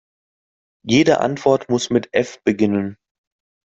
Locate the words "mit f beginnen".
1.91-2.97